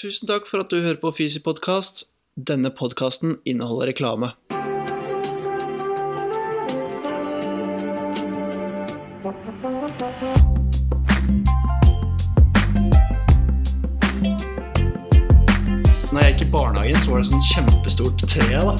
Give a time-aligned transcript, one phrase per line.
[0.00, 2.06] Tusen takk for at du hører på Fysipodkast.
[2.48, 4.30] Denne podkasten inneholder reklame.
[16.08, 18.72] Når jeg gikk i barnehagen, så var det sånn kjempestort tre da,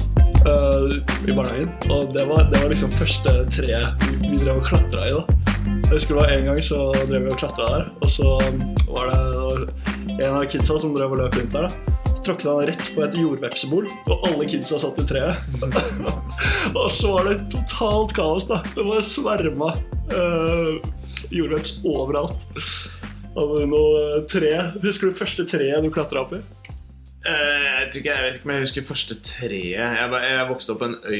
[0.49, 1.69] uh, i barnehagen.
[1.93, 5.13] Og det var, det var liksom første treet vi, drev og klatra i.
[5.13, 5.37] da.
[5.85, 8.39] Jeg husker det var En gang så drev vi og klatra der, og så
[8.89, 9.80] var det
[10.25, 11.67] en av kidsa som drev og løp rundt der.
[12.11, 15.45] Så tråkket han rett på et jordvepsebol, og alle kidsa satt i treet.
[16.79, 18.47] og så var det totalt kaos.
[18.49, 18.61] da.
[18.75, 19.73] Det var sverma
[20.13, 20.73] uh,
[21.33, 22.37] jordveps overalt.
[23.31, 24.51] Hadde noe tre?
[24.83, 26.41] Husker du første treet du klatra opp i?
[27.21, 29.75] Eh, jeg, tror ikke, jeg vet ikke om jeg husker første treet.
[29.77, 31.17] Jeg, jeg vokste opp på en øy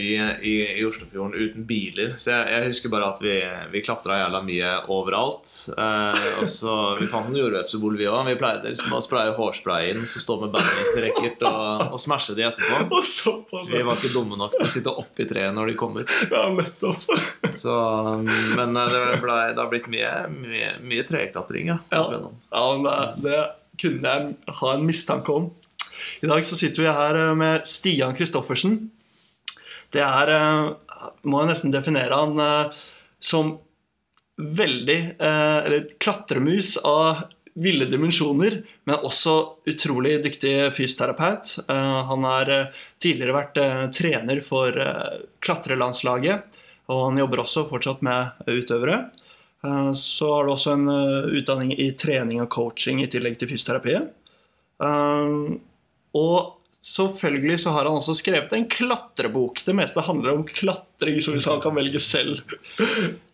[0.50, 2.16] i, i Oslofjorden uten biler.
[2.18, 3.36] Så jeg, jeg husker bare at vi,
[3.70, 5.54] vi klatra jævla mye overalt.
[5.76, 8.24] Eh, og så Vi fant en jordvepsebol, vi òg.
[8.32, 12.48] Vi pleide liksom å spraye hårspray inn, så stå med badmintonracket og, og smashe de
[12.49, 13.04] etterpå.
[13.12, 13.38] Så
[13.70, 16.18] vi var ikke dumme nok til å sitte oppi treet når de kom ut.
[16.32, 17.05] Ja, nettopp.
[17.62, 17.77] Så,
[18.26, 21.76] men eh, det, ble, det har blitt mye, mye, mye treklatring.
[21.76, 22.05] Ja, Ja.
[22.52, 23.41] Ja, men det, det
[23.82, 25.52] kunne jeg ha en mistanke om.
[26.21, 28.77] I dag så sitter vi her eh, med Stian Kristoffersen.
[29.91, 30.71] Det er eh,
[31.27, 32.82] Må jeg nesten definere han eh,
[33.21, 33.58] som
[34.41, 37.27] veldig Eller klatremus av
[37.62, 38.55] ville dimensjoner,
[38.88, 39.34] men også
[39.70, 41.52] utrolig dyktig fysioterapeut.
[41.68, 42.49] Han har
[43.04, 43.60] tidligere vært
[43.93, 44.80] trener for
[45.46, 46.58] klatrelandslaget,
[46.90, 49.02] og han jobber også fortsatt med utøvere.
[49.99, 50.88] Så har du også en
[51.38, 54.10] utdanning i trening og coaching i tillegg til fysioterapiet.
[56.17, 59.62] Og selvfølgelig så har han også skrevet en klatrebok.
[59.65, 62.41] Det meste handler om klatring, som hvis han kan velge selv.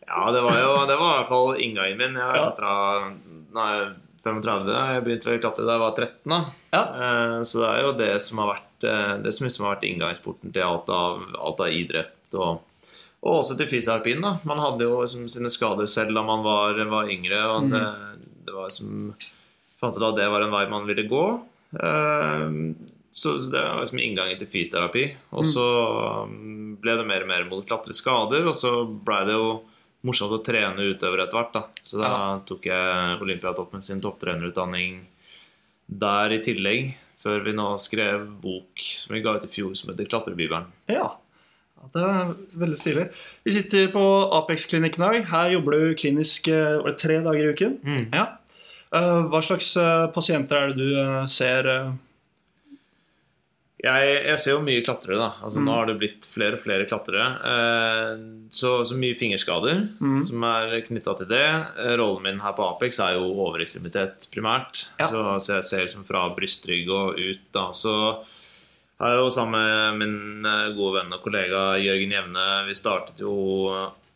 [0.08, 2.14] Ja, det var jo det var i hvert fall inngangen min.
[2.20, 2.52] Jeg har Ja.
[2.52, 3.14] klatra
[3.54, 3.96] Nå er jeg
[4.28, 4.68] 35.
[4.94, 6.30] Jeg begynte å klatre da jeg var 13.
[6.30, 6.40] da
[6.74, 6.84] Ja.
[6.84, 9.88] Eh, Så det er jo det som har vært eh, Det som liksom har vært
[9.90, 12.14] inngangsporten til alt av, alt av idrett.
[12.36, 12.62] Og,
[13.24, 13.68] og også til
[14.22, 17.40] da Man hadde jo liksom sine skader selv da man var, var yngre.
[17.56, 17.72] Og Mm.
[17.72, 19.16] det, det var som
[19.80, 21.40] fant ut at det var en vei man ville gå.
[21.74, 22.52] Eh,
[23.18, 25.04] Så det var liksom inngangen til fysioterapi.
[25.34, 25.64] Og så
[26.28, 29.64] um, ble det mer og mer mot klatreskader, og så blei det jo
[30.06, 31.54] morsomt å trene utøvere etter hvert.
[31.56, 32.12] da Så da
[32.46, 35.02] tok jeg Olympiatoppen sin topptrenerutdanning
[35.88, 36.94] der i tillegg.
[37.18, 40.70] Før vi nå skrev bok som vi ga ut i fjor, som heter 'Klatrebibelen'.
[40.88, 41.18] Ja.
[41.18, 43.08] ja, det er veldig stilig.
[43.44, 45.26] Vi sitter på Apex-klinikken i dag.
[45.26, 47.80] Her jobber du klinisk eh, tre dager i uken.
[48.14, 48.37] Ja.
[48.94, 51.68] Eh, Hva slags eh, pasienter er det du eh, ser?
[53.78, 55.18] Jeg, jeg ser jo mye klatrere.
[55.22, 55.66] da Altså Mm.
[55.68, 57.28] Nå har det blitt flere og flere klatrere.
[58.50, 60.24] Så, så mye fingerskader Mm.
[60.26, 61.44] som er knytta til det.
[62.00, 64.88] Rollen min her på Apex er jo overekstremitet primært.
[65.00, 65.06] Ja.
[65.06, 67.44] Så, så jeg ser liksom fra brystrygg og ut.
[67.54, 67.94] da Så
[69.00, 73.36] har jeg jo sammen med min gode venn og kollega Jørgen Jevne Vi startet jo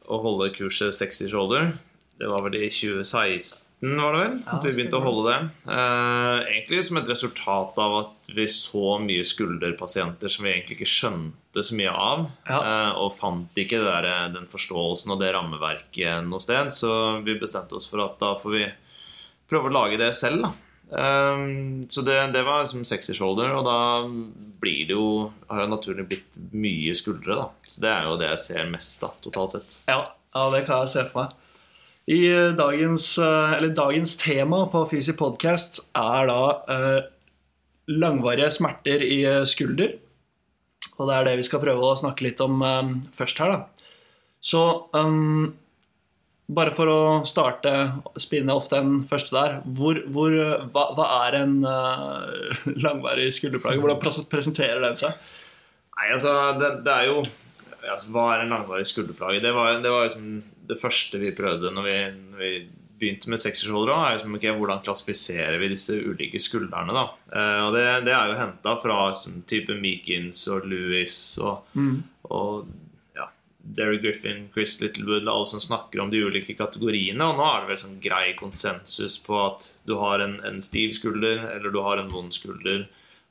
[0.09, 1.73] å holde kurset Sexy Shoulder.
[2.17, 4.33] Det var vel i 2016, var det vel?
[4.45, 5.37] Ja, at vi begynte å holde det.
[5.73, 10.91] Eh, egentlig som et resultat av at vi så mye skulderpasienter som vi egentlig ikke
[10.91, 12.27] skjønte så mye av.
[12.45, 12.59] Ja.
[12.61, 16.69] eh, og fant ikke der, den forståelsen og det rammeverket noe sted.
[16.77, 16.91] Så
[17.25, 18.67] vi bestemte oss for at da får vi
[19.49, 20.45] prøve å lage det selv.
[20.45, 20.53] da.
[21.01, 21.45] Eh,
[21.89, 23.79] så det, det var som sexy shoulder, og da
[24.61, 27.33] blir det jo har det naturlig blitt mye skuldre.
[27.33, 27.49] da.
[27.65, 29.79] Så det er jo det jeg ser mest, da, totalt sett.
[29.89, 30.03] Ja,
[30.35, 31.37] ja, det kan jeg se for meg.
[32.09, 36.41] I eh, dagens, eh, dagens tema på Fysi Podcast er da
[36.73, 37.01] eh,
[37.93, 39.97] langvarige smerter i skulder.
[40.97, 42.61] Og det er det vi skal prøve å snakke litt om
[43.17, 43.87] først her, da.
[44.41, 44.61] Så
[44.93, 45.51] um,
[46.49, 47.71] bare for å starte,
[48.21, 49.55] spinne off den første der.
[49.65, 50.35] Hvor, hvor,
[50.73, 53.81] hva, hva er en uh, langvarig skulderplage?
[53.81, 55.17] Hvordan presenterer den seg?
[55.97, 59.41] Nei, altså, det, det er jo altså, Hva er en langvarig skulderplage?
[59.43, 60.41] Det var, det var liksom
[60.71, 61.97] det første vi prøvde når vi,
[62.31, 62.53] når vi
[63.01, 63.97] begynte med seksersholdere.
[63.97, 66.93] Er liksom, okay, hvordan klassifiserer vi disse ulike skuldrene?
[66.95, 67.07] da?
[67.33, 71.65] Eh, og det, det er jo henta fra liksom, type Meekins og Louis og,
[72.29, 72.69] og
[73.17, 73.27] ja,
[73.77, 77.25] Derry Griffin, Chris Littlewood, alle som snakker om de ulike kategoriene.
[77.25, 80.93] Og nå er det vel sånn grei konsensus på at du har en, en stiv
[80.97, 82.85] skulder, eller du har en vond skulder,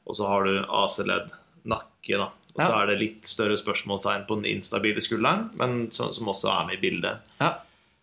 [0.09, 1.31] og så har du AC-ledd,
[1.70, 2.31] nakke, da.
[2.56, 6.50] Og så er det litt større spørsmålstegn på den instabile skulderen, men som, som også
[6.52, 7.29] er med i bildet.
[7.41, 7.52] Ja.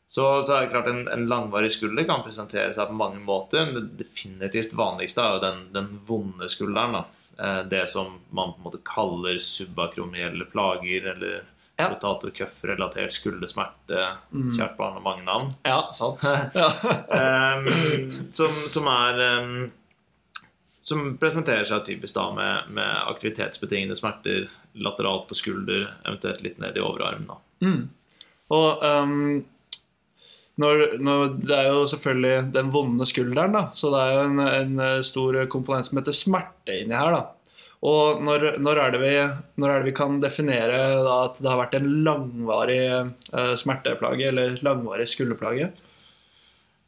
[0.07, 3.65] Så, så er det klart en, en langvarig skulder kan presentere seg på mange måter.
[3.67, 6.95] Men det definitivt vanligste er jo den, den vonde skulderen.
[6.95, 7.03] da.
[7.43, 11.41] Eh, Det som man på en måte kaller subakromielle plager, eller
[11.77, 11.89] Ja.
[11.91, 14.07] rotator cuff-relatert skuldersmerte.
[14.33, 14.47] Mm.
[14.55, 15.51] Kjært barn har mange navn.
[15.67, 16.23] Ja, sant.
[16.55, 16.71] Ja.
[17.13, 19.67] Ehm, som, som er ehm,
[20.79, 24.47] som presenterer seg typisk da med, med aktivitetsbetingede smerter
[24.77, 27.31] lateralt på skulder, eventuelt litt ned i overarmen.
[27.65, 27.87] Mm.
[28.53, 29.15] Og um,
[30.61, 33.63] når, når, det er jo selvfølgelig den vonde skulderen, da.
[33.77, 37.25] Så det er jo en, en eh, stor komponent som heter smerte inni her, da.
[37.85, 39.11] Og når, når, er vi,
[39.61, 44.31] når er det vi kan definere da, at det har vært en langvarig uh, smerteplage,
[44.31, 45.69] eller langvarig skulderplage?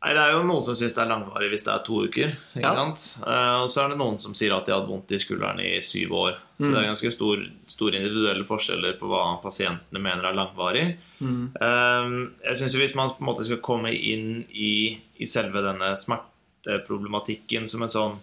[0.01, 2.29] Nei, Det er jo noen som syns det er langvarig hvis det er to uker.
[2.55, 2.71] ikke Ja.
[2.71, 5.59] Eh, og så er det noen som sier at de har hatt vondt i skulderen
[5.59, 6.37] i syv år.
[6.59, 6.73] Så Mm.
[6.73, 7.37] det er ganske stor,
[7.67, 10.97] store individuelle forskjeller på hva pasientene mener er langvarig.
[11.19, 11.51] Mm.
[11.59, 15.59] Eh, jeg synes jo Hvis man på en måte skal komme inn i, i selve
[15.61, 18.17] denne smerteproblematikken som en sånn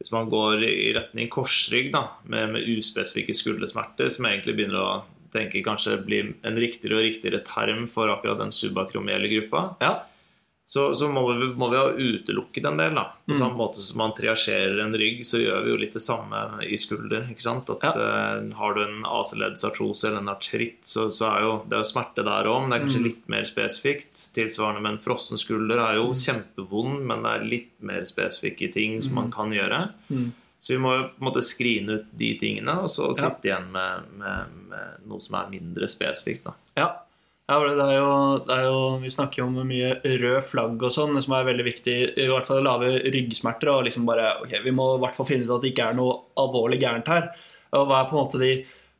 [0.00, 5.02] Hvis man går i retning korsrygg da, med, med uspesifikke skuldersmerter, som egentlig begynner å
[5.32, 10.02] tenke kanskje blir en riktigere og riktigere term for akkurat den subakromielle gruppa, Ja.
[10.66, 12.94] Så, så må, vi, må vi ha utelukket en del.
[12.96, 13.36] da På Mm.
[13.36, 16.76] samme måte som man triasjerer en rygg, så gjør vi jo litt det samme i
[16.80, 17.26] skulder.
[17.30, 17.68] ikke sant?
[17.70, 17.92] At Ja.
[18.40, 21.90] uh, Har du en AC-leddsartrose eller en artritt, så, så er jo det er jo
[21.92, 23.08] smerte der òg, men det er kanskje Mm.
[23.10, 24.14] litt mer spesifikt.
[24.34, 29.00] Tilsvarende med en frossen skulder er jo kjempevond, men det er litt mer spesifikke ting
[29.02, 29.90] som man kan gjøre.
[30.10, 30.32] Mm.
[30.60, 33.28] Så vi må jo på en måte skrine ut de tingene, og så Ja.
[33.28, 36.44] sitte igjen med, med, med noe som er mindre spesifikt.
[36.44, 36.88] da Ja.
[37.50, 38.12] Ja det er, jo,
[38.48, 41.66] det er jo, vi snakker jo om mye rød flagg og sånn, som er veldig
[41.66, 41.96] viktig.
[42.16, 43.68] I hvert fall lave ryggsmerter.
[43.74, 45.98] Og liksom bare, ok, Vi må i hvert fall finne ut at det ikke er
[45.98, 47.28] noe alvorlig gærent her.
[47.76, 48.52] Og hva er på en måte de,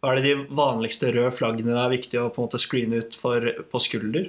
[0.05, 3.00] hva er det de vanligste røde flaggene det er viktig å på en måte screene
[3.00, 4.29] ut for, på skulder?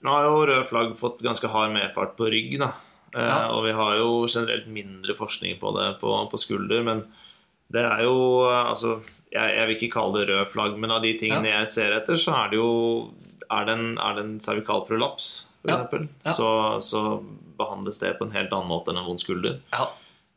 [0.00, 2.72] Nå har jo røde flagg fått ganske hard medfart på rygg, da.
[3.12, 7.04] Eh, Og vi har jo generelt mindre forskning på det på, på skulder, men
[7.74, 8.16] det er jo
[8.48, 8.94] Altså,
[9.32, 12.16] jeg, jeg vil ikke kalle det rød flagg, men av de tingene jeg ser etter,
[12.16, 12.70] så er det jo
[13.50, 15.74] Er det en, er det en cervikal prolaps, Ja.
[15.78, 16.32] eksempel, Ja.
[16.36, 16.48] Så,
[16.84, 17.02] så
[17.58, 19.56] behandles det på en helt annen måte enn en vond skulder.
[19.72, 19.88] Ja.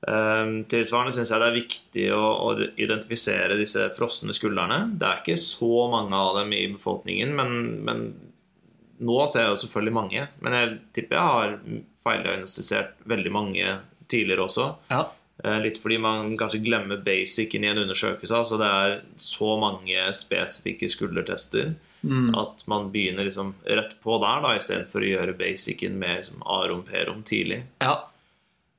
[0.01, 4.79] Um, tilsvarende syns jeg det er viktig å, å identifisere disse frosne skuldrene.
[4.97, 7.53] Det er ikke så mange av dem i befolkningen, men,
[7.85, 8.01] men
[9.05, 10.23] nå ser jeg jo selvfølgelig mange.
[10.41, 11.53] Men jeg tipper jeg har
[12.07, 13.75] feildiagnostisert veldig mange
[14.11, 14.67] tidligere også.
[14.89, 15.03] Ja.
[15.43, 18.35] Eh, Litt fordi man kanskje glemmer basicen i en undersøkelse.
[18.37, 22.31] Altså det er så mange spesifikke skuldertester Mm.
[22.35, 26.81] at man begynner liksom rett på der, da, istedenfor å gjøre basicen mer liksom arom
[26.83, 27.63] perom tidlig.
[27.79, 28.07] ja.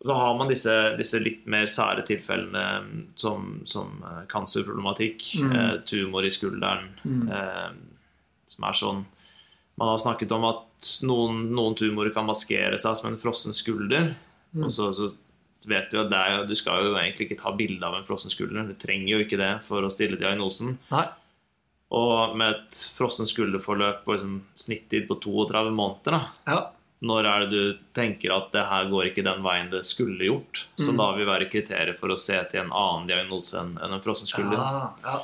[0.05, 5.53] Så har man disse, disse litt mer sære tilfellene mm, som, som cancerproblematikk, Mm.
[5.55, 7.31] eh, tumor i skulderen, Mm.
[7.31, 7.71] eh,
[8.47, 9.05] som er sånn
[9.79, 14.15] Man har snakket om at noen, noen tumorer kan maskere seg som en frossen skulder.
[14.55, 14.65] Mm.
[14.65, 15.15] Og så, så
[15.69, 18.31] vet jo at det er, du skal jo egentlig ikke ta bilde av en frossen
[18.33, 18.67] skulder.
[18.69, 20.79] Du trenger jo ikke det for å stille diagnosen.
[20.91, 21.07] Nei.
[21.93, 26.61] Og med et frossen skulderforløp på liksom, snittid på 32 måneder, da, Ja.
[27.03, 30.67] når er det du tenker at det her går ikke den veien det skulle gjort?
[30.79, 30.99] Som Mm.
[30.99, 34.57] da vil være kriteriet for å se til en annen diagnose enn en frossen skulder.
[34.57, 35.21] Ja, ja.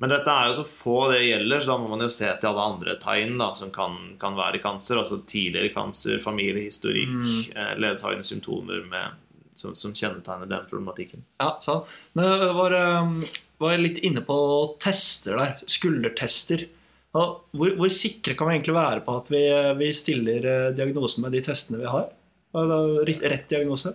[0.00, 2.48] Men dette er jo så få det gjelder, så da må man jo se til
[2.48, 4.96] alle andre tegn da, som kan, kan være kanser.
[4.96, 7.56] Altså tidligere kanser, familiehistorikk, Mm.
[7.56, 9.10] eh, ledsagende symptomer med,
[9.58, 11.24] som, som kjennetegner den problematikken.
[11.42, 11.90] Ja, sant.
[12.16, 13.14] Men jeg var, um,
[13.62, 14.38] var litt inne på
[14.82, 15.62] tester der.
[15.70, 16.66] Skuldertester.
[17.12, 19.42] Hvor, hvor sikre kan vi egentlig være på at vi,
[19.80, 22.10] vi stiller eh, diagnosen med de testene vi har?
[22.54, 22.76] Det
[23.08, 23.94] Rett, rett diagnose?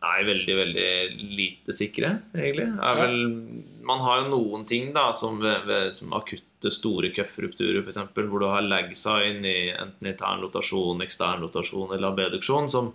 [0.00, 0.90] Nei, veldig, veldig
[1.36, 2.64] lite sikre, egentlig.
[2.80, 3.18] Er vel,
[3.84, 8.40] man har jo noen ting da, som ved, ved som akutte, store cuffrupturer f.eks., hvor
[8.40, 12.90] du har lag sign i enten intern rotasjon, ekstern rotasjon eller abduksjon, som,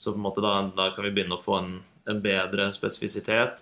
[0.00, 1.74] så på en måte da, da kan vi begynne å få en,
[2.08, 3.60] en bedre spesifisitet.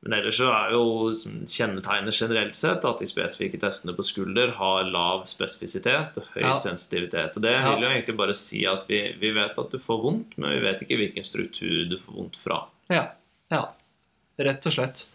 [0.00, 1.10] Men ellers så er jo
[1.50, 6.52] kjennetegnet generelt sett at de spesifikke testene på skulder har lav spesifisitet og høy Ja.
[6.58, 7.34] sensitivitet.
[7.38, 10.36] Og det vil jo egentlig bare si at vi, vi vet at du får vondt,
[10.38, 12.60] men vi vet ikke hvilken struktur du får vondt fra.
[12.94, 13.08] Ja.
[13.50, 13.64] ja.
[14.38, 15.06] Rett og slett.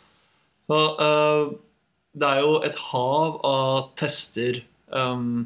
[0.67, 1.55] Så, uh,
[2.19, 4.59] det er jo et hav av tester
[4.91, 5.45] um,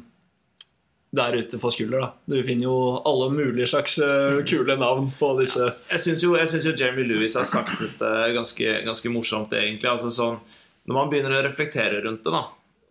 [1.10, 2.00] der ute for skulder.
[2.02, 2.08] da.
[2.28, 2.76] Du finner jo
[3.08, 5.70] alle mulige slags uh, kule navn på disse.
[5.90, 9.88] Jeg syns jo, jeg synes jo Jeremy Lewis har sagt dette ganske, ganske morsomt, egentlig.
[9.88, 10.36] Altså sånn,
[10.84, 12.42] når man begynner å reflektere rundt det, da,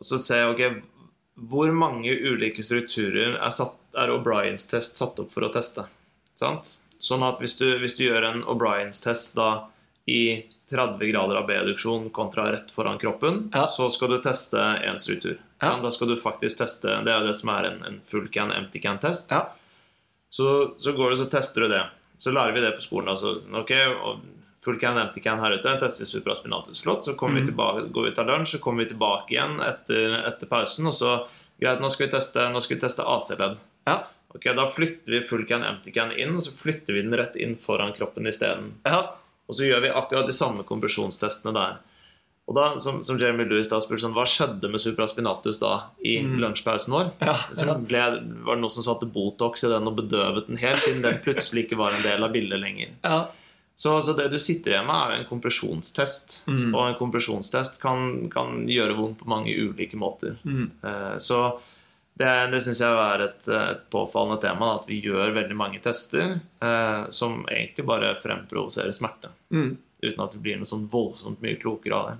[0.01, 0.83] så ser jeg ok,
[1.49, 5.85] hvor mange ulike strukturer er, satt, er O'Briens test satt opp for å teste.
[6.37, 6.79] Sant?
[6.97, 9.67] Sånn at hvis du, hvis du gjør en O'Briens test da
[10.09, 10.41] i
[10.73, 13.65] 30 grader av B-reduksjon kontra rett foran kroppen, Ja.
[13.69, 15.37] så skal du teste én struktur.
[15.59, 15.71] Ja.
[15.71, 15.85] Sant?
[15.85, 18.81] Da skal du faktisk teste Det er det som er en, en full can, empty
[18.83, 19.31] can-test.
[19.33, 19.47] Ja.
[20.29, 21.85] Så, så går du så tester du det.
[22.17, 23.09] Så lærer vi det på skolen.
[23.13, 23.73] Altså, ok,
[24.67, 25.73] Full can, empty can her ute.
[25.79, 27.05] Tester supraspinatus flott.
[27.05, 27.35] Så mm.
[27.35, 30.89] vi tilbake, går vi av lunsj, så kommer vi tilbake igjen etter, etter pausen.
[30.89, 31.13] Og så
[31.61, 33.61] greit, nå skal vi teste, skal vi teste AC-ledd.
[33.87, 34.01] Ja.
[34.35, 37.37] Ok, Da flytter vi full can, empty can inn, og så flytter vi den rett
[37.39, 38.73] inn foran kroppen isteden.
[38.83, 39.05] Ja.
[39.47, 41.79] Og så gjør vi akkurat de samme kompresjonstestene der.
[42.47, 46.13] Og da, som, som Jeremy Lewis da spurte sånn, Hva skjedde med supraspinatus da i
[46.23, 46.37] Mm.
[46.39, 47.09] lunsjpausen vår?
[47.19, 47.99] Ja, Så ble,
[48.47, 51.65] var det noen som satte Botox i den og bedøvet den helt, siden den plutselig
[51.67, 52.93] ikke var en del av bildet lenger.
[53.03, 53.25] ja.
[53.77, 56.39] Så, altså, det du sitter igjen med, er en kompresjonstest.
[56.47, 56.71] Mm.
[56.73, 60.37] Og en kompresjonstest kan, kan gjøre vondt på mange ulike måter.
[60.47, 60.71] Mm.
[60.81, 61.59] Uh, Så
[62.17, 65.79] det, det syns jeg er et, et påfallende tema, da, at vi gjør veldig mange
[65.85, 69.29] tester uh, som egentlig bare fremprovoserer smerte.
[69.53, 69.75] Mm.
[70.01, 72.17] Uten at det blir noe sånn voldsomt mye klokere av det.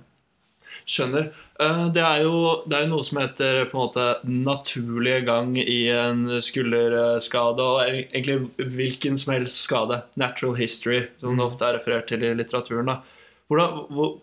[0.88, 1.30] Skjønner.
[1.60, 5.56] Eh, Det er, jo, det er jo noe som heter på en måte naturlige gang
[5.58, 10.02] i en skulderskade, og egentlig hvilken som helst skade.
[10.16, 12.92] Natural history, som det ofte er referert til i litteraturen.
[12.92, 13.00] Da.
[13.48, 14.18] Hvordan, hvor,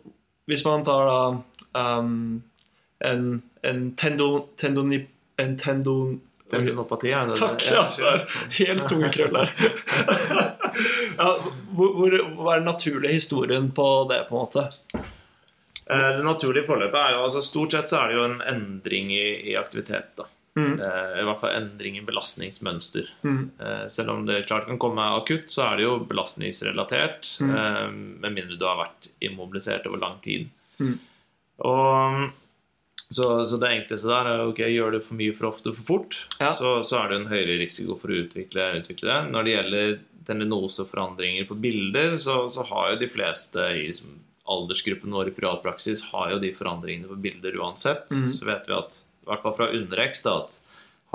[0.45, 2.43] hvis man tar da um,
[3.03, 5.05] en, en tendon, tendoni,
[5.41, 7.63] en tendon Tendinopati, er det Takk!
[7.65, 8.19] Ja, det er
[8.59, 9.49] helt tungekrøll der.
[11.19, 11.29] ja,
[11.73, 15.05] hvor, hvor, hva er den naturlige historien på det, på en måte?
[15.89, 19.11] Eh, Det naturlige forløpet er jo altså Stort sett så er det jo en endring
[19.13, 20.15] i, i aktivitet.
[20.17, 20.25] da.
[20.57, 20.79] Mm.
[20.79, 23.09] Eh, I hvert fall endring i belastningsmønster.
[23.27, 23.41] Mm.
[23.59, 27.27] Eh, Selv om det klart kan komme akutt, så er det jo belastningsrelatert.
[27.43, 27.99] Mm.
[28.23, 30.47] Med mindre du har vært immobilisert over lang tid.
[30.79, 30.97] Mm.
[31.65, 32.31] Og
[33.11, 36.17] så, så det enkleste der er ok, gjør det for mye for ofte for fort,
[36.41, 36.49] Ja.
[36.57, 39.19] så, så er det en høyere risiko for å utvikle, utvikle det.
[39.35, 39.93] Når det gjelder
[40.25, 44.15] tendinoseforandringer på bilder, så, så har jo de fleste i liksom,
[44.45, 48.11] aldersgruppen vår i privatpraksis har jo de forandringene på bilder uansett.
[48.11, 48.31] Mm.
[48.35, 50.59] Så vet vi at, i hvert fall fra underex, da, at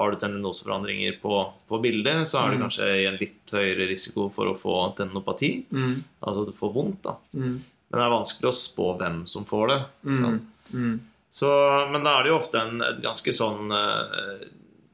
[0.00, 2.62] har du tendinoseforandringer på, på bilder, så er du mm.
[2.64, 6.00] kanskje en litt høyere risiko for å få tendinopati, Mm.
[6.20, 7.02] altså at du får vondt.
[7.04, 7.16] da.
[7.36, 7.58] Mm.
[7.90, 9.80] Men det er vanskelig å spå hvem som får det.
[10.72, 10.94] Mm.
[11.30, 11.50] Så,
[11.92, 14.46] men da er det jo ofte en, et ganske sånn eh,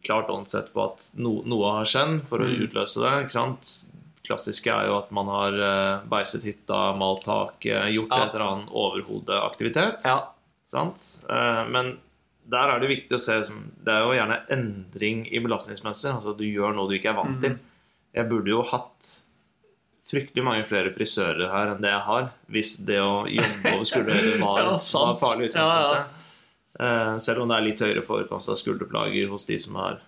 [0.06, 3.12] klart åndssett på at no, noe har skjedd for å utløse det.
[3.24, 3.72] ikke sant?
[4.28, 8.24] Klassiske er jo at man har uh, beiset hytta, malt taket, gjort Ja.
[8.26, 10.04] et eller annet overhodeaktivitet.
[10.04, 10.18] Ja.
[10.66, 11.02] Sant?
[11.30, 11.92] Eh, men
[12.50, 13.36] der er det viktig å se
[13.84, 16.16] Det er jo gjerne endring i belastningsmønster.
[16.16, 17.40] Altså at du gjør noe du ikke er vant Mhm.
[17.40, 17.58] til.
[18.14, 19.22] Jeg burde jo hatt
[20.10, 24.38] fryktelig mange flere frisører her enn det jeg har, hvis det å jobbe over skulderhøyde
[24.46, 25.96] var, Ja, var farlig utgangspunktet.
[25.96, 26.06] Ja,
[26.78, 27.12] ja.
[27.12, 30.00] Eh, selv om det er litt høyere forekomst av skulderplager hos de som har,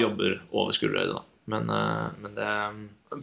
[0.00, 1.14] jobber over skulderhøyde.
[1.14, 1.22] da.
[1.46, 2.52] Men, eh, men det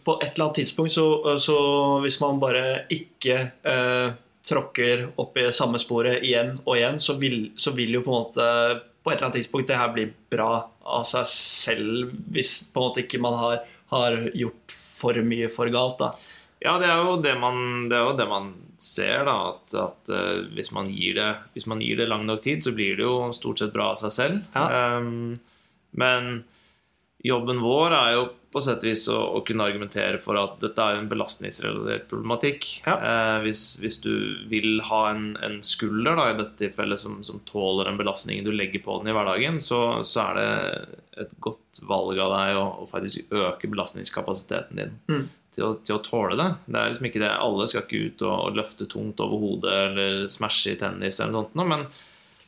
[0.03, 1.58] På et eller annet tidspunkt, så, så
[2.03, 4.13] hvis man bare ikke eh,
[4.48, 8.24] tråkker opp i samme sporet igjen og igjen, så vil, så vil jo på en
[8.24, 8.48] måte
[9.03, 10.51] på et eller annet tidspunkt det her bli bra
[10.84, 13.58] av seg selv, hvis på en måte ikke man har,
[13.92, 16.00] har gjort for mye for galt.
[16.00, 16.13] da.
[16.63, 19.36] Ja, det er jo det man, det jo det man ser, da.
[19.51, 22.72] At, at eh, hvis, man gir det, hvis man gir det lang nok tid, så
[22.75, 24.42] blir det jo stort sett bra av seg selv.
[24.56, 24.96] Ja.
[24.96, 25.42] Um,
[26.00, 26.32] men
[27.24, 30.84] jobben vår er jo på sett og vis å, å kunne argumentere for at dette
[30.86, 32.68] er en belastningsrelatert problematikk.
[32.86, 32.98] Ja.
[33.01, 34.12] Eh, hvis, hvis du
[34.51, 38.51] vil ha en, en skulder, da, i dette tilfellet, som, som tåler den belastningen du
[38.53, 42.68] legger på den i hverdagen, så, så er det et godt valg av deg å,
[42.84, 45.25] å faktisk øke belastningskapasiteten din Mm.
[45.53, 46.48] til, å, til å tåle det.
[46.68, 47.34] Det er liksom ikke det.
[47.34, 51.34] Alle skal ikke ut og, og løfte tungt over hodet eller smashe i tennis eller
[51.39, 51.88] noe sånt, men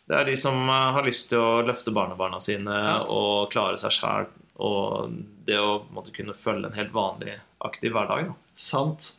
[0.05, 2.97] det er de som eh, har lyst til å løfte barnebarna sine Ja.
[3.09, 4.29] og klare seg sjæl.
[4.63, 5.11] Og
[5.47, 7.35] det å måte, kunne følge en helt vanlig
[7.65, 8.31] aktiv hverdag.
[8.31, 8.35] Da.
[8.55, 9.15] Sant.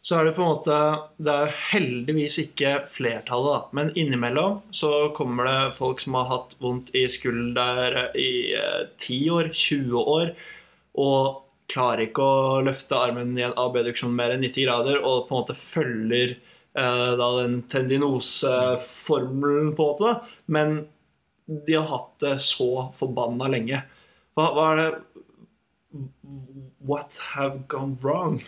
[0.00, 0.76] Så er det på en måte
[1.20, 3.60] Det er heldigvis ikke flertallet, da.
[3.76, 9.30] Men innimellom så kommer det folk som har hatt vondt i skulder i eh, 10
[9.36, 10.32] år, 20 år,
[11.00, 15.32] og klarer ikke å løfte armen i en abduksjon mer enn 90 grader, og på
[15.34, 20.10] en måte følger eh, da den tendinoseformelen, på en måte.
[20.48, 20.68] Men
[21.50, 23.78] de har hatt det så forbanna lenge.
[24.38, 24.90] Hva, hva er det
[26.86, 28.40] What have gone wrong?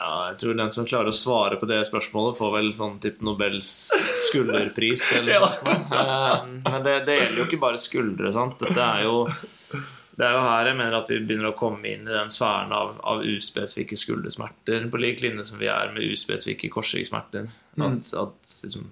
[0.00, 3.20] Ja, jeg tror den som klarer å svare på det spørsmålet, får vel sånn type
[3.26, 3.90] Nobels
[4.30, 5.10] skulderpris.
[5.18, 5.92] eller noe sånt.
[5.92, 8.32] Eh, Men det, det gjelder jo ikke bare skuldre.
[8.32, 8.56] sant?
[8.62, 9.18] Dette er jo
[10.20, 12.72] det er jo her jeg mener at vi begynner å komme inn i den sfæren
[12.76, 17.46] av, av uspesifikke skuldersmerter, på lik linje som vi er med uspesifikke korsryggsmerter.
[17.80, 17.86] Mm.
[17.86, 18.88] At, at liksom,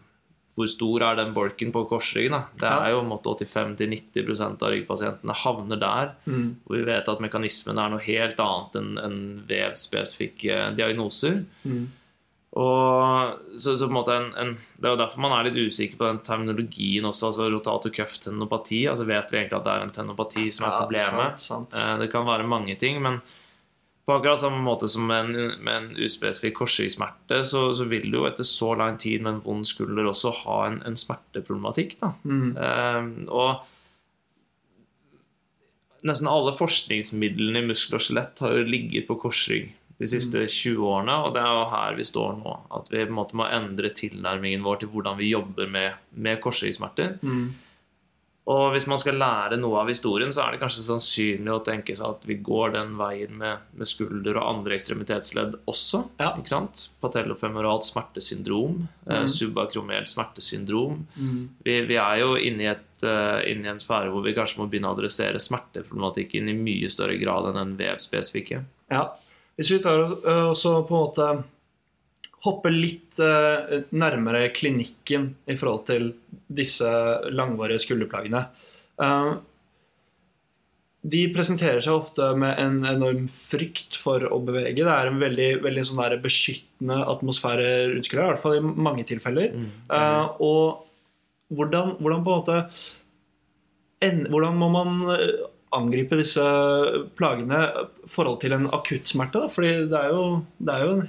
[0.58, 2.34] hvor stor er den bolken på korsryggen?
[2.34, 2.40] da?
[2.58, 6.10] Det er jo 85-90% av ryggpasientene havner der.
[6.26, 6.48] Mm.
[6.66, 11.44] Og vi vet at mekanismen er noe helt annet enn en vevspesifikke diagnoser.
[11.64, 11.86] Mm.
[12.58, 15.98] Og så, så på en en, en, Det er jo derfor man er litt usikker
[16.00, 17.28] på den terminologien også.
[17.28, 18.86] altså Rotator cuff tendinopati.
[18.88, 21.40] altså Vet vi egentlig at det er en tenopati som er Ja, problemet?
[21.44, 21.76] sant, sant.
[21.76, 23.20] Eh, Det kan være mange ting, men
[24.08, 28.22] på akkurat samme måte som med en, med en uspesifikk korsryggsmerte, så, så vil du
[28.22, 31.98] jo etter så lang tid med en vond skulder også ha en, en smerteproblematikk.
[32.00, 32.14] da.
[32.24, 32.54] Mm.
[32.56, 33.66] Eh, og
[36.08, 39.74] nesten alle forskningsmidlene i muskel og skjelett har jo ligget på korsrygg.
[39.98, 42.52] de siste 20 årene, og det er jo her vi står nå.
[42.78, 46.38] At vi på en måte må endre tilnærmingen vår til hvordan vi jobber med, med
[46.40, 47.18] korsryggsmerter.
[47.20, 47.48] Mm.
[48.48, 51.92] Og hvis man skal lære noe av historien, så er det kanskje sannsynlig å tenke
[51.92, 56.00] seg at vi går den veien med, med skulder og andre ekstremitetsledd også.
[56.22, 56.30] Ja.
[56.40, 56.86] ikke sant?
[57.04, 59.28] Patellofemoralt smertesyndrom, eh, Mhm.
[59.34, 61.02] subakromelt smertesyndrom.
[61.18, 61.48] Mm.
[61.64, 64.62] Vi, vi er jo inne i, et, uh, inne i en sfære hvor vi kanskje
[64.62, 68.64] må begynne å adressere smerteproblematikken i mye større grad enn den vevspesifikke.
[68.90, 69.10] Ja.
[69.58, 71.44] Hvis vi tar og også på en måte
[72.46, 76.10] hopper litt øh, nærmere klinikken i forhold til
[76.46, 76.88] disse
[77.34, 78.44] langvarige skulderplagene.
[79.02, 79.32] Eh,
[81.08, 84.82] de presenterer seg ofte med en enorm frykt for å bevege.
[84.82, 89.06] Det er en veldig, veldig sånn beskyttende atmosfære rundt skuldra, i hvert fall i mange
[89.08, 89.54] tilfeller.
[89.94, 90.88] Eh, og
[91.54, 92.58] hvordan, hvordan på en måte
[94.04, 96.42] en, Hvordan må man eh, angripe disse
[97.18, 99.40] plagene i forhold til en akuttsmerte?
[99.42, 99.48] Da?
[99.50, 101.08] Fordi det er, jo, det er jo en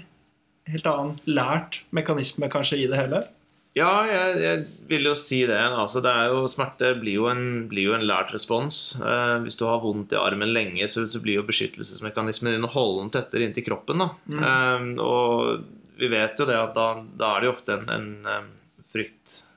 [0.74, 3.26] helt annen lært mekanisme kanskje i det hele.
[3.78, 5.60] Ja, jeg, jeg vil jo si det.
[5.60, 8.98] Altså, det jo, smerte blir jo en, blir jo en lært respons.
[8.98, 12.72] Eh, hvis du har vondt i armen lenge, så, så blir jo beskyttelsesmekanismen din å
[12.74, 14.08] holde den tettere inntil kroppen.
[14.26, 14.42] Mm.
[14.42, 18.50] Eh, og vi vet jo det at da, da er det jo ofte en, en
[18.80, 19.49] en frykt, eh,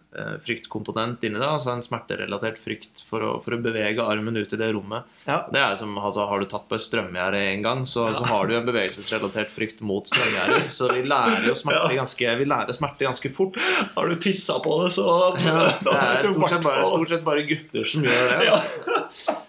[0.44, 1.46] fryktkomponent inni det.
[1.48, 5.06] Altså en smerterelatert frykt for å, for å bevege armen ut i det rommet.
[5.24, 5.38] Ja.
[5.52, 8.46] Det er som, altså, Har du tatt på et strømgjerde en gang, så, så har
[8.50, 10.68] du en bevegelsesrelatert frykt mot strømgjerder.
[10.72, 12.00] Så vi lærer jo smerte Ja.
[12.02, 13.56] ganske, vi lærer smerte ganske fort.
[13.96, 15.06] Har du tissa på det, så
[15.42, 19.40] Ja, det er stort sett, bare, stort sett bare gutter som gjør det.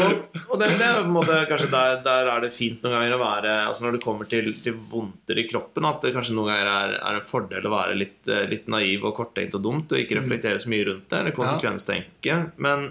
[0.00, 2.94] Og, og det, det er på en måte, kanskje der, der er det fint noen
[2.96, 6.34] ganger å være altså Når det kommer til, til vondter i kroppen, at det kanskje
[6.38, 9.62] noen ganger er, er en fordel å være litt, eh, litt naiv og korttenkt og
[9.66, 12.38] dumt og ikke reflektere så mye rundt det, eller konsekvenstenke.
[12.56, 12.90] Men,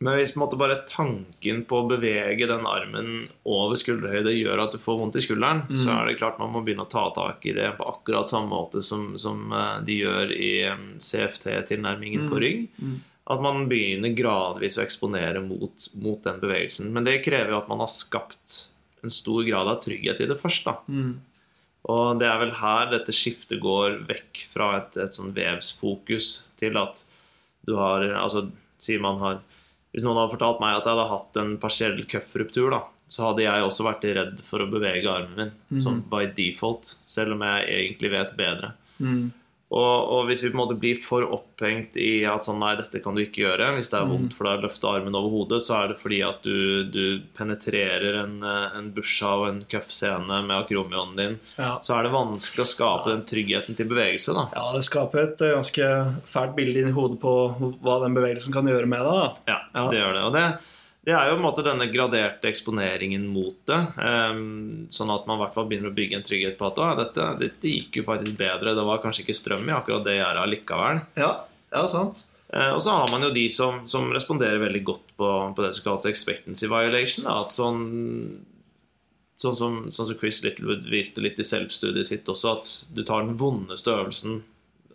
[0.00, 3.10] men hvis på måte bare tanken på å bevege den armen
[3.44, 5.76] over skulderhøyde gjør at du får vondt i skulderen, Mm.
[5.76, 8.48] så er det klart man må begynne å ta tak i det på akkurat samme
[8.48, 12.42] måte som, som eh, de gjør i eh, CFT-tilnærmingen på Mm.
[12.46, 12.68] rygg.
[12.80, 12.98] Mm.
[13.30, 16.90] At man begynner gradvis å eksponere mot, mot den bevegelsen.
[16.94, 18.56] Men det krever jo at man har skapt
[19.04, 20.66] en stor grad av trygghet i det først.
[20.66, 20.76] da.
[20.90, 21.20] Mm.
[21.88, 26.76] Og det er vel her dette skiftet går vekk fra et, et sånn vevsfokus til
[26.80, 27.04] at
[27.68, 28.48] du har Altså,
[28.80, 29.40] sier man har
[29.92, 33.42] Hvis noen hadde fortalt meg at jeg hadde hatt en partiell cuff-ruptur, da, så hadde
[33.42, 35.80] jeg også vært redd for å bevege armen min, mm.
[35.82, 38.70] sånn by default, selv om jeg egentlig vet bedre.
[39.02, 39.32] Mm.
[39.70, 42.98] Og, og hvis vi på en måte blir for opphengt i at sånn, nei, dette
[43.04, 44.10] kan du ikke gjøre Hvis det er Mm.
[44.16, 47.20] vondt for deg å løfte armen over hodet, så er det fordi at du, du
[47.38, 51.38] penetrerer en, eh, en busha og en cuff-scene med akromionen din.
[51.56, 51.76] Ja.
[51.86, 54.34] Så er det vanskelig å skape den tryggheten til bevegelse.
[54.34, 55.88] da ja, det skaper et eh, ganske
[56.34, 57.36] fælt bilde inni hodet på
[57.80, 59.40] hva den bevegelsen kan gjøre med deg.
[59.54, 59.86] Ja, Ja.
[59.88, 60.24] det gjør det.
[60.26, 60.46] Og det,
[61.06, 63.78] det er jo på en måte denne graderte eksponeringen mot det.
[63.96, 66.88] Um, sånn at man i hvert fall begynner å bygge en trygghet på at «Å,
[66.98, 68.74] dette, dette gikk jo faktisk bedre.
[68.76, 71.00] Det var kanskje ikke strøm i akkurat det gjerdet allikevel.
[71.22, 71.30] Ja,
[71.72, 72.20] ja sant.
[72.52, 75.72] Uh, og så har man jo de som, som responderer veldig godt på, på det
[75.76, 77.24] som kalles expectancy violation.
[77.24, 77.82] Da, at sånn,
[79.40, 83.24] sånn, som, sånn som Chris Littlewood viste litt i selvstudiet sitt også, at du tar
[83.24, 84.42] den vondeste øvelsen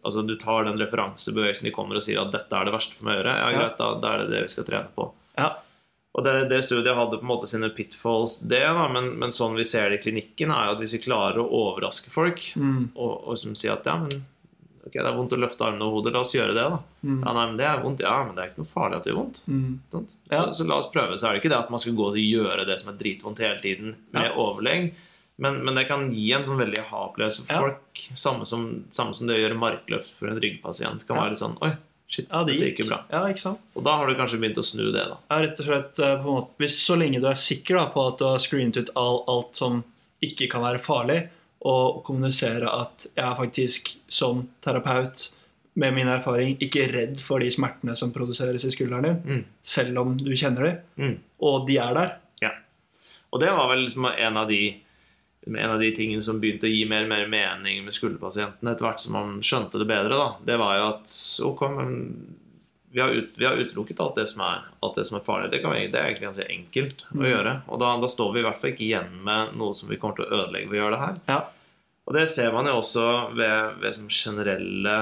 [0.06, 3.08] Altså Du tar den referansebevegelsen de kommer og sier at 'dette er det verste for
[3.08, 3.38] meg å gjøre'.
[3.40, 3.56] Ja, Ja.
[3.58, 5.08] greit, da, da er det det vi skal trene på.
[5.34, 5.48] Ja.
[6.16, 9.58] Og det, det studiet hadde på en måte sine pitfalls, det, da, men, men sånn
[9.60, 12.86] vi ser det i klinikken, er jo at hvis vi klarer å overraske folk Mm.
[12.96, 14.22] og, og som sier at ja, men
[14.86, 16.78] ok, det er vondt å løfte armene og hodet, la oss gjøre det, da.
[17.04, 17.18] Mm.
[17.26, 18.04] Ja, nei, men det er vondt.
[18.06, 19.42] Ja, men det er ikke noe farlig at det gjør vondt.
[19.50, 19.74] Mm.
[19.92, 20.16] Sant?
[20.30, 20.38] Ja.
[20.38, 21.18] Så, så la oss prøve.
[21.20, 23.42] Så er det ikke det at man skal gå og gjøre det som er dritvondt
[23.44, 24.36] hele tiden med Ja.
[24.46, 24.94] overlegg,
[25.42, 28.04] men, men det kan gi en sånn veldig ha-opplevelse for folk.
[28.16, 31.04] Samme som, samme som det å gjøre markløft for en ryggpasient.
[31.10, 31.74] Kan være litt sånn Oi,
[32.08, 32.88] shit, Ja, det gikk.
[32.88, 33.04] bra.
[33.12, 33.60] Ja, ikke sant?
[33.76, 35.18] Og da har du kanskje begynt å snu det, da.
[35.32, 37.86] Ja, rett og slett eh, på en måte, hvis, Så lenge du er sikker da,
[37.94, 39.84] på at du har screenet ut all, alt som
[40.24, 41.30] ikke kan være farlig,
[41.66, 45.32] og kommunisere at jeg er faktisk som terapeut
[45.76, 49.44] med min erfaring ikke redd for de smertene som produseres i skulderen din, Mm.
[49.64, 51.18] selv om du kjenner dem, Mm.
[51.42, 52.18] og de er der.
[53.34, 54.76] Og det var vel liksom en av de
[55.46, 58.88] en av de tingene som begynte å gi mer og mer mening med skulderpasientene etter
[58.88, 61.14] hvert som man skjønte det bedre, da, det var jo at
[61.46, 61.92] ok, men
[62.96, 65.52] vi har, ut, vi har utelukket alt det, som er, alt det som er farlig.
[65.52, 67.26] Det, kan vi, det er egentlig ganske enkelt å Mm.
[67.28, 67.54] gjøre.
[67.68, 70.16] Og da, da står vi i hvert fall ikke igjen med noe som vi kommer
[70.16, 71.20] til å ødelegge ved å gjøre det her.
[71.28, 71.42] Ja.
[72.08, 73.06] Og det ser man jo også
[73.36, 74.96] ved, ved som generelle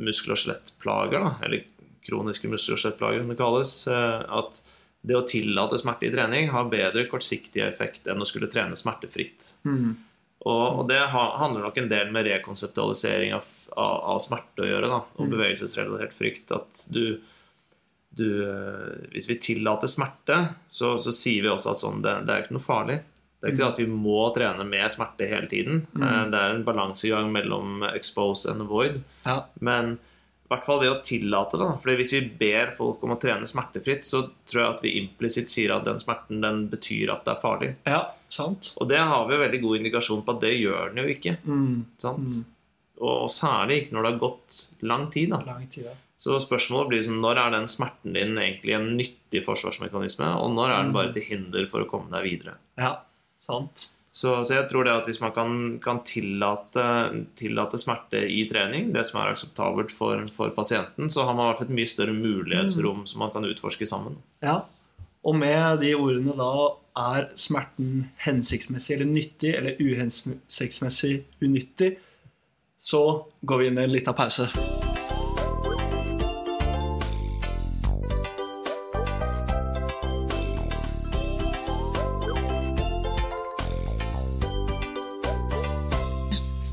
[0.00, 1.62] muskel- og skjelettplager, eller
[2.08, 3.74] kroniske muskel- og skjelettplager, som det kalles.
[3.92, 4.62] eh, At
[5.02, 9.54] det å tillate smerte i trening har bedre kortsiktig effekt enn å skulle trene smertefritt.
[9.64, 9.94] Mm.
[10.44, 13.44] Og, og det ha, handler nok en del med rekonseptualisering av,
[13.76, 15.30] av, av smerte å gjøre, da, og Mm.
[15.36, 16.52] bevegelsesrelatert frykt.
[16.56, 17.20] At du,
[18.16, 22.34] du eh, Hvis vi tillater smerte, så, så sier vi også at sånn, det, det
[22.36, 22.98] er ikke noe farlig.
[23.40, 25.86] Det er ikke det at vi må trene med smerte hele tiden.
[25.96, 26.02] Mm.
[26.04, 29.00] Eh, Det er en balansegang mellom expose and avoid.
[29.24, 29.42] Ja.
[29.60, 29.96] Men
[30.50, 31.66] i hvert fall det å tillate det.
[31.78, 35.52] Fordi Hvis vi ber folk om å trene smertefritt, så tror jeg at vi implisitt
[35.52, 37.68] sier at den smerten den betyr at det er farlig.
[37.86, 38.72] ja, sant.
[38.82, 41.36] Og det har vi jo veldig god indikasjon på at det gjør den jo ikke.
[41.46, 41.76] Mm.
[42.02, 42.34] sant?
[42.34, 42.48] Mm.
[43.06, 44.60] Og særlig ikke når det har gått
[44.90, 45.30] lang tid.
[45.36, 45.40] da.
[45.46, 45.94] Lang tid, ja.
[46.20, 50.74] Så spørsmålet blir sånn, når er den smerten din egentlig en nyttig forsvarsmekanisme, og når
[50.74, 52.58] er den bare til hinder for å komme deg videre?
[52.76, 52.98] ja,
[53.40, 53.86] sant.
[54.10, 56.84] Så, så jeg tror det at hvis man kan, kan tillate,
[57.38, 61.50] tillate smerte i trening, det som er akseptabelt for, for pasienten, så har man i
[61.50, 64.18] hvert fall et mye større mulighetsrom som man kan utforske sammen.
[64.42, 64.62] Ja.
[65.22, 66.50] Og med de ordene da
[66.98, 71.94] er smerten hensiktsmessig eller nyttig eller uhensiktsmessig unyttig,
[72.80, 73.04] så
[73.46, 74.50] går vi inn i en liten pause.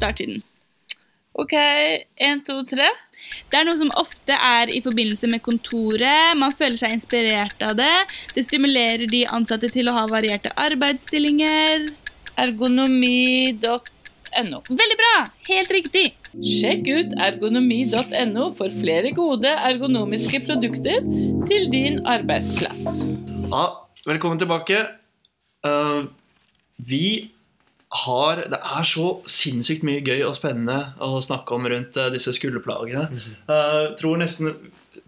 [0.07, 0.39] Starttiden.
[1.37, 1.53] Ok,
[2.15, 2.87] én, to, tre.
[3.51, 6.37] Det er noe som ofte er i forbindelse med kontoret.
[6.39, 7.91] Man føler seg inspirert av det.
[8.33, 11.85] Det stimulerer de ansatte til å ha varierte arbeidsstillinger.
[12.39, 13.59] Ergonomi.no.
[14.71, 15.13] Veldig bra!
[15.51, 16.05] Helt riktig.
[16.39, 21.03] Sjekk ut ergonomi.no for flere gode ergonomiske produkter
[21.49, 23.03] til din arbeidsplass.
[23.51, 23.65] Ja,
[24.07, 24.85] velkommen tilbake.
[25.67, 26.07] Uh,
[26.77, 27.36] vi
[27.87, 32.33] har Det er så sinnssykt mye gøy og spennende å snakke om rundt eh, disse
[32.35, 33.05] skulderplagene.
[33.47, 34.51] Jeg tror nesten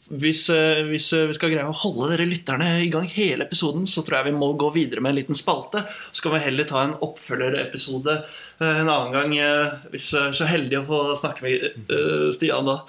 [0.10, 3.86] hvis, eh, hvis eh, vi skal greie å holde dere lytterne i gang hele episoden,
[3.90, 5.84] så tror jeg vi må gå videre med en liten spalte.
[6.10, 10.38] Så skal vi heller ta en oppfølgerepisode eh, en annen gang, eh, hvis vi er
[10.40, 12.80] så heldige å få snakke med eh, Stian da.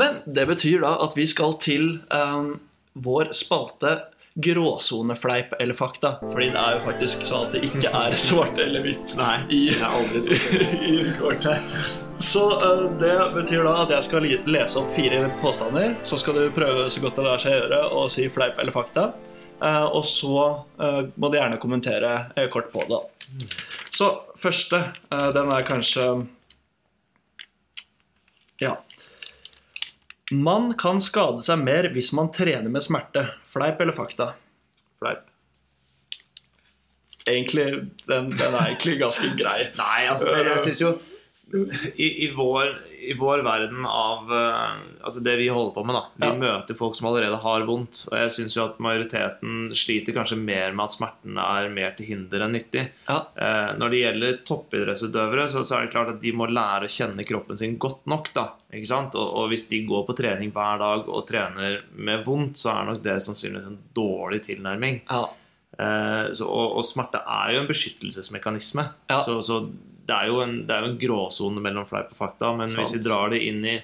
[0.00, 2.54] Men det betyr da at vi skal til um,
[3.04, 3.98] vår spalte
[4.34, 6.14] gråsonefleip eller fakta.
[6.20, 9.60] Fordi det er jo faktisk sånn at det ikke er svart eller hvitt Nei, i,
[9.72, 11.48] det er aldri svart.
[12.22, 15.96] Så uh, det betyr da at jeg skal lese opp fire påstander.
[16.06, 19.08] Så skal du prøve så godt det lar seg gjøre å si fleip eller fakta.
[19.62, 20.44] Uh, og så
[20.78, 23.00] uh, må du gjerne kommentere kort på det.
[23.94, 26.06] Så første, den er kanskje
[28.62, 28.76] Ja.
[30.32, 33.26] Man kan skade seg mer hvis man trener med smerte.
[33.52, 34.32] Fleip eller fakta?
[35.02, 35.28] fleip.
[37.26, 37.66] Egentlig,
[38.08, 39.68] den, den er egentlig ganske grei.
[39.78, 40.92] Nei, altså, jeg syns jo
[41.94, 46.02] i, i, vår, I vår verden av eh, Altså det vi holder på med, da.
[46.22, 46.36] Vi Ja.
[46.38, 48.04] møter folk som allerede har vondt.
[48.12, 52.06] Og jeg syns jo at majoriteten sliter kanskje mer med at smerten er mer til
[52.12, 52.84] hinder enn nyttig.
[53.08, 53.18] Ja.
[53.34, 56.94] Eh, når det gjelder toppidrettsutøvere, så, så er det klart at de må lære å
[56.94, 58.32] kjenne kroppen sin godt nok.
[58.36, 59.18] da, ikke sant?
[59.18, 62.90] Og, og hvis de går på trening hver dag og trener med vondt, så er
[62.92, 65.02] nok det sannsynligvis en dårlig tilnærming.
[65.10, 65.24] Ja.
[65.78, 68.86] Eh, så, og, og smerte er jo en beskyttelsesmekanisme.
[69.24, 69.62] Så, så
[70.06, 72.52] det er jo en, det er jo en gråsone mellom fleip og fakta.
[72.58, 73.76] Men hvis vi drar det inn i,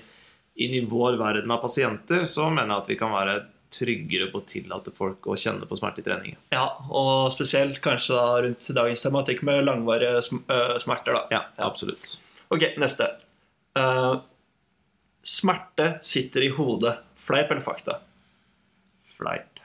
[0.64, 3.38] inn i vår verden av pasienter, så mener jeg at vi kan være
[3.72, 6.38] tryggere på å tillate folk å kjenne på smerte i trening.
[6.54, 11.18] Ja, og spesielt kanskje da rundt dagens tematikk med langvarige øh, smerter.
[11.18, 11.22] da.
[11.34, 12.16] Ja, absolutt.
[12.48, 13.10] Ok, neste.
[13.76, 14.24] Uh,
[15.20, 16.96] smerte sitter i hodet.
[17.28, 17.98] Fleip eller fakta?
[19.18, 19.60] Fleip.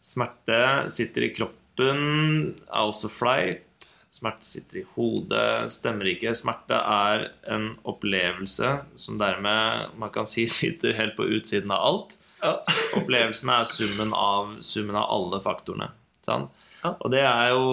[0.00, 3.66] Smerte sitter i kroppen, er også fleip.
[4.10, 6.32] Smerte sitter i hodet, stemmer ikke.
[6.34, 12.18] Smerte er en opplevelse som dermed man kan si sitter helt på utsiden av alt.
[12.40, 12.56] Ja.
[12.96, 15.92] Opplevelsen er summen av, summen av alle faktorene.
[16.26, 16.50] Sant?
[16.80, 16.94] Ja.
[16.96, 17.64] Og det er jo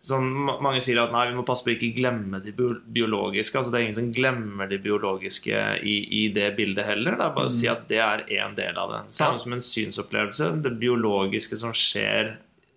[0.00, 0.24] som
[0.64, 3.58] mange sier at nei, vi må passe på å ikke glemme de biologiske.
[3.58, 7.18] altså Det er ingen som glemmer de biologiske i, i det bildet heller.
[7.18, 9.02] Det er bare å si at det er én del av det.
[9.16, 10.54] Samme som en synsopplevelse.
[10.64, 12.32] Det biologiske som skjer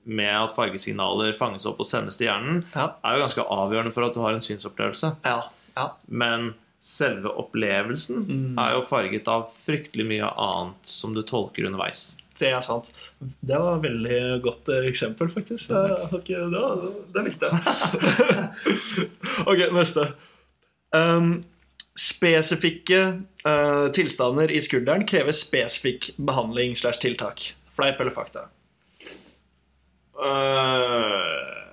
[0.06, 2.90] med at fargesignaler fanges opp og sendes til hjernen, Ja.
[3.06, 5.16] er jo ganske avgjørende for at du har en synsopplevelse.
[5.26, 5.44] Ja.
[5.78, 5.90] ja.
[6.08, 8.58] Men selve opplevelsen Mm.
[8.60, 12.16] er jo farget av fryktelig mye annet som du tolker underveis.
[12.40, 12.90] Det er sant.
[13.46, 15.68] Det var et veldig godt eh, eksempel, faktisk.
[15.70, 19.08] Det, okay, det, var- det likte jeg.
[19.50, 20.08] ok, neste.
[20.94, 21.44] Um,
[21.98, 23.00] spesifikke
[23.46, 27.52] uh, tilstander i skulderen krever spesifikk behandling slash tiltak.
[27.78, 28.48] Fleip eller fakta?
[30.14, 31.64] Øh,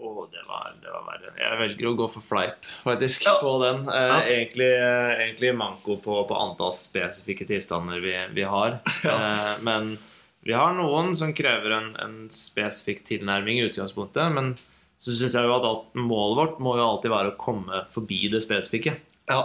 [0.00, 1.32] oh, det var, det var verre.
[1.40, 3.34] Jeg velger å gå for fleip, faktisk, Ja.
[3.42, 3.82] på den.
[3.88, 4.20] Uh, Ja.
[4.24, 8.78] egentlig, uh, egentlig manko på, på antall spesifikke tilstander vi, vi har.
[9.04, 9.16] Ja.
[9.16, 9.98] Eh, men
[10.42, 14.32] vi har noen som krever en, en spesifikk tilnærming i utgangspunktet.
[14.32, 14.54] Men
[15.00, 18.22] så syns jeg jo at alt, målet vårt må jo alltid være å komme forbi
[18.32, 18.96] det spesifikke.
[19.28, 19.42] Ja,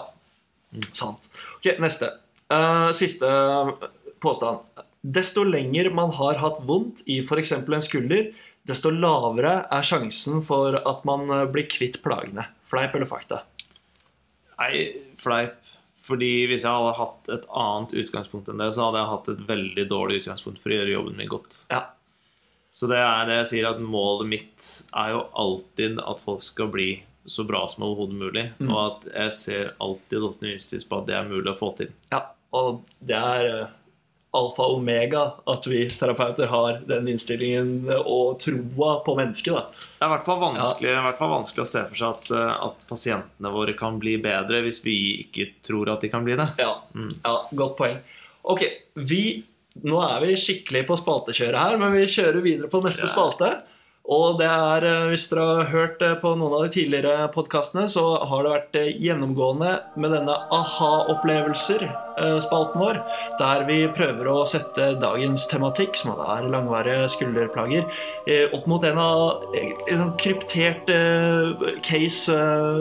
[0.95, 1.19] sant.
[1.57, 2.09] Ok, neste.
[2.95, 3.27] Siste
[4.23, 4.63] påstand.
[5.05, 7.51] Desto lenger man har hatt vondt i f.eks.
[7.53, 8.31] en skulder,
[8.65, 12.47] desto lavere er sjansen for at man eh, blir kvitt plagene.
[12.65, 13.43] Fleip eller fakta?
[14.57, 14.87] Nei,
[15.21, 15.59] fleip.
[16.05, 19.45] Fordi hvis jeg hadde hatt et annet utgangspunkt enn det, så hadde jeg hatt et
[19.47, 21.63] veldig dårlig utgangspunkt for å gjøre jobben min godt.
[21.73, 21.81] Ja.
[22.75, 26.69] Så det er det jeg sier, at målet mitt er jo alltid at folk skal
[26.73, 26.89] bli
[27.25, 28.45] så bra som overhodet mulig.
[28.59, 28.69] Mm.
[28.69, 31.93] Og at jeg ser alltid optimistisk på at det er mulig å få til.
[32.13, 32.21] Ja,
[32.53, 33.73] og det er eh,
[34.35, 35.21] alfa og omega
[35.51, 39.53] at vi terapeuter har den innstillingen og troa på mennesket.
[39.53, 39.63] da.
[39.85, 41.01] Det er i hvert fall vanskelig, ja.
[41.07, 44.61] hvert fall vanskelig å se for seg at, eh, at pasientene våre kan bli bedre
[44.65, 46.49] hvis vi ikke tror at de kan bli det.
[46.61, 47.13] Ja, Mm.
[47.23, 47.97] ja godt poeng.
[48.43, 48.61] Ok,
[48.95, 49.43] vi,
[49.83, 53.13] nå er vi skikkelig på spaltekjøret her, men vi kjører videre på neste Ja.
[53.15, 53.53] spalte.
[54.05, 57.87] Og det er, eh, hvis dere har hørt eh, på noen av de tidligere podkastene,
[57.89, 63.01] så har det vært eh, gjennomgående med denne aha-opplevelser-spalten vår,
[63.39, 67.83] der vi prøver å sette dagens tematikk, som er langvarige skulderplager,
[68.53, 70.85] opp mot en av liksom, kryptert
[71.85, 72.37] case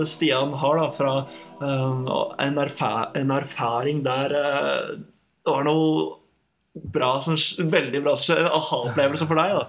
[0.09, 1.27] Stian har da, fra
[1.65, 6.15] en, erfa en erfaring der det var noe
[6.75, 7.37] bra som,
[7.71, 8.45] veldig bra som skjedde.
[8.45, 9.49] En aha-opplevelse for deg.
[9.61, 9.65] da.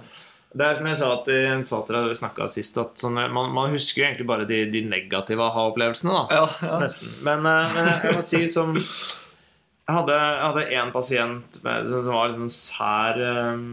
[0.56, 3.74] Det er som jeg sa til, en satra vi snakket sist, at sånn, man, man
[3.74, 6.16] husker jo egentlig bare de, de negative aha-opplevelsene.
[6.16, 6.38] da.
[6.38, 6.78] Ja, ja.
[6.80, 7.12] Nesten.
[7.28, 12.06] Men, eh, men jeg må si som Jeg hadde, jeg hadde en pasient med, som,
[12.08, 13.68] som var liksom sær, eh,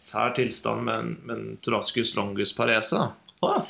[0.00, 3.04] sær tilstand med en, med en thoracus longus parese.
[3.44, 3.68] Ah,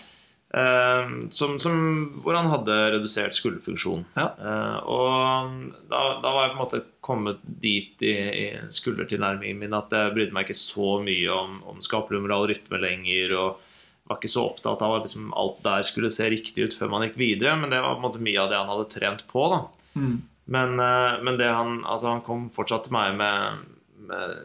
[1.32, 1.76] som, som,
[2.20, 4.02] hvor han hadde redusert skulderfunksjon.
[4.18, 4.26] Ja.
[4.36, 5.54] Eh, og
[5.88, 10.12] da, da var jeg på en måte kommet dit i, i skuldertilnærmingen min at jeg
[10.12, 13.36] brydde meg ikke så mye om, om skapelumral rytme lenger.
[13.38, 13.68] og
[14.10, 17.06] var ikke så opptatt av at liksom alt der skulle se riktig ut før man
[17.06, 17.54] gikk videre.
[17.56, 19.46] Men det var på en måte mye av det han hadde trent på.
[19.48, 19.60] da
[20.00, 20.16] mm.
[20.56, 23.62] men, eh, men det han, altså han kom fortsatt til meg med,
[24.10, 24.42] med,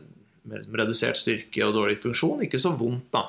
[0.48, 2.46] med liksom redusert styrke og dårlig funksjon.
[2.48, 3.28] Ikke så vondt, da.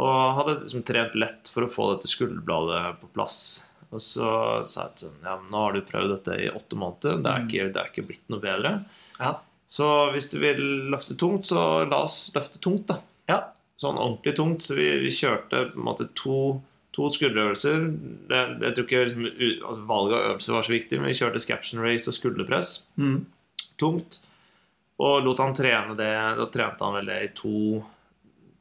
[0.00, 3.38] Og hadde liksom trent lett for å få dette skulderbladet på plass.
[3.92, 4.28] Og så
[4.64, 7.18] sa jeg sånn Ja, nå har du prøvd dette i åtte måneder.
[7.20, 8.70] Det er ikke, det er ikke blitt noe bedre.
[9.18, 9.34] Ja.
[9.72, 12.98] Så hvis du vil løfte tungt, så la oss løfte tungt, da.
[13.28, 13.40] ja.
[13.80, 14.64] Sånn ordentlig tungt.
[14.64, 16.38] Så vi, vi kjørte på en måte to,
[16.96, 17.80] to skulderøvelser.
[18.30, 19.28] Det, det, jeg tror ikke liksom,
[19.68, 23.24] altså, Valget av øvelser var så viktig, men vi kjørte scaption race og skulderpress Mm.
[23.80, 24.20] tungt.
[25.02, 26.12] Og lot han trene det.
[26.38, 27.82] Da trente han vel det i to,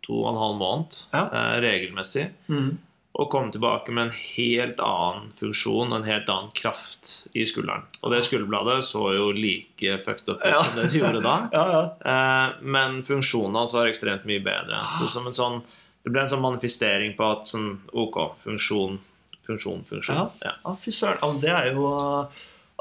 [0.04, 1.26] to og en halv måned Ja.
[1.32, 2.30] eh, regelmessig.
[2.50, 2.78] Mm.
[3.20, 7.84] Og kom tilbake med en helt annen funksjon og en helt annen kraft i skulderen.
[8.02, 10.60] Og det skulderbladet så jo like fucked up ut Ja.
[10.64, 11.50] som det gjorde da.
[11.54, 11.84] Ja, ja.
[12.14, 14.80] Eh, men funksjonen hans var ekstremt mye bedre.
[14.98, 15.62] Så som en sånn,
[16.06, 18.98] det ble en sånn manifestering på at sånn OK, funksjon,
[19.46, 20.16] funksjon, funksjon.
[20.16, 20.30] Ja.
[20.42, 20.54] Ja.
[20.66, 21.42] Ja, fy søren.
[21.42, 22.28] Det er jo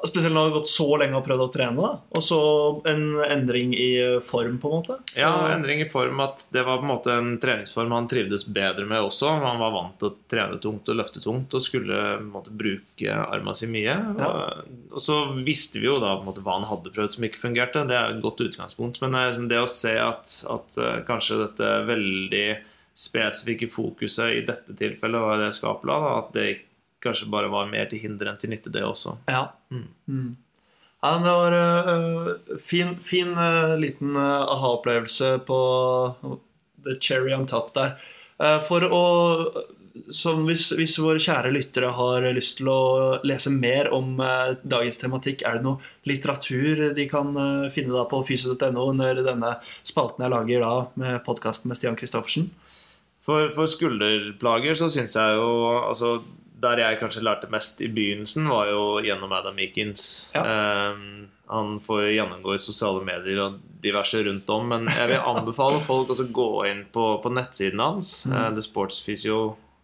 [0.08, 1.90] Spesielt når du har gått så lenge og prøvd å trene, da.
[2.16, 2.40] og så
[2.88, 4.96] en endring i uh, form, på en måte.
[5.10, 8.46] Så, Ja, endring i form at det var på en måte en treningsform han trivdes
[8.48, 9.34] bedre med også.
[9.44, 12.54] Han var vant til å trene tungt og løfte tungt og skulle på en måte
[12.54, 13.98] bruke armene si mye.
[14.16, 17.28] Og, og så visste vi jo da på en måte hva han hadde prøvd som
[17.28, 17.84] ikke fungerte.
[17.90, 19.02] Det er et godt utgangspunkt.
[19.04, 22.46] Men det, liksom det å se at, at eh, kanskje dette veldig
[23.00, 26.48] spesifikke fokuset i dette tilfellet var det skapela, da, at det
[27.04, 29.16] kanskje bare var mer til hinder enn til nytte, det også.
[29.30, 29.48] Ja.
[29.72, 29.88] Mm.
[30.10, 30.30] Mm.
[31.02, 35.60] ja det var uh, fin, fin uh, liten uh, aha-opplevelse på
[36.84, 37.98] the cherry on top der.
[38.40, 39.04] Uh, for å
[40.14, 42.82] som hvis, hvis våre kjære lyttere har lyst til å
[43.26, 44.14] lese mer om
[44.62, 47.34] dagens tematikk, er det noe litteratur de kan
[47.74, 49.50] finne da på fysio.no under denne
[49.82, 52.46] spalten jeg lager da med podkasten med Stian Christoffersen?
[53.26, 55.50] For, for skulderplager så syns jeg jo
[55.82, 56.14] altså,
[56.60, 60.30] Der jeg kanskje lærte mest i begynnelsen, var jo gjennom Adam Meekins.
[60.34, 60.42] Ja.
[60.92, 64.68] Um, han får gjennomgå i sosiale medier og diverse rundt om.
[64.70, 68.12] Men jeg vil anbefale folk å gå inn på, på nettsiden hans.
[68.28, 68.36] Mm.
[68.36, 69.40] uh, The Sports Physio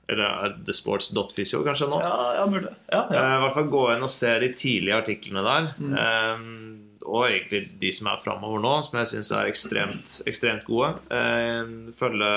[0.07, 1.97] Eller er thesports.physio kanskje nå?
[2.05, 2.71] Ja, ja mulig.
[2.93, 3.23] Ja, ja.
[3.25, 5.73] Uh, I hvert fall gå inn og se de tidlige artiklene der.
[5.81, 5.97] Mm.
[5.99, 10.93] Um, og egentlig de som er framover nå, som jeg syns er ekstremt, ekstremt gode.
[11.11, 12.31] Uh, følge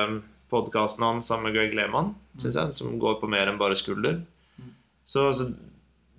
[0.49, 4.21] podkasten hans sammen med Greg Lehmann, synes jeg, som går på mer enn bare skulder.
[4.59, 4.75] Mm.
[5.05, 5.51] Så, så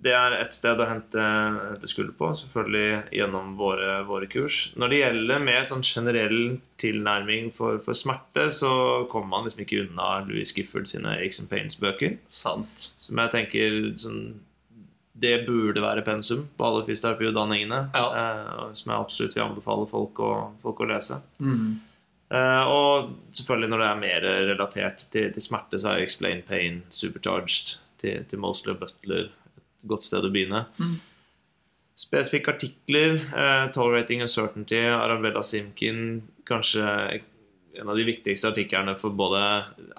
[0.01, 4.71] det er ett sted å hente, hente skulder på, selvfølgelig gjennom våre, våre kurs.
[4.79, 6.39] Når det gjelder mer sånn generell
[6.81, 8.71] tilnærming for, for smerte, så
[9.11, 12.17] kommer man liksom ikke unna Louis Gifford sine Aches and Pains-bøker.
[12.33, 12.89] Sant.
[13.01, 14.23] Som jeg tenker sånn,
[15.21, 17.81] Det burde være pensum på alle fysioterapiutdanningene.
[17.93, 18.05] Ja.
[18.17, 20.31] Eh, som jeg absolutt vil anbefale folk å,
[20.63, 21.19] folk å lese.
[21.37, 21.75] Mm.
[22.31, 26.81] Eh, og selvfølgelig når det er mer relatert til, til smerte, så er Explain Pain
[26.89, 30.65] Supercharged til, til Mosley og Butler et godt sted å begynne.
[30.79, 30.99] Mm.
[31.99, 33.17] Spesifikke artikler.
[33.19, 36.21] Eh, Tolerating Uncertainty, Arabella Simkin.
[36.47, 36.85] Kanskje
[37.79, 39.41] en av de viktigste artiklene for både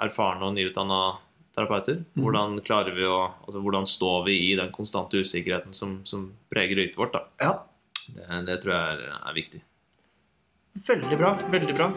[0.01, 1.03] erfarne og nyutdanna
[1.53, 2.01] terapeuter.
[2.15, 2.23] Mhm.
[2.25, 6.81] Hvordan klarer vi å altså hvordan står vi i den konstante usikkerheten som, som preger
[6.81, 7.13] yrket vårt?
[7.13, 7.27] da.
[7.41, 7.53] Ja,
[8.03, 9.61] Det, det tror jeg er, er viktig.
[10.89, 11.37] Veldig bra.
[11.51, 11.91] Veldig bra.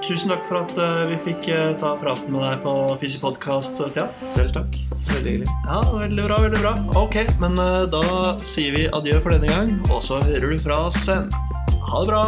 [0.00, 4.08] Tusen takk for at eh, vi fikk eh, ta praten med deg på Fysi-podkast, Stian.
[4.32, 4.80] Selv takk.
[5.10, 5.58] Veldig hyggelig.
[5.66, 6.72] Ja, veldig bra, veldig bra.
[7.02, 10.86] Ok, men eh, da sier vi adjø for denne gang, og så hører du fra
[10.88, 11.28] oss sen.
[11.90, 12.24] Ha det bra.